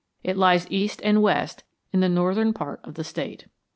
[0.23, 1.63] It lies east and west
[1.93, 3.45] in the northern part of the State.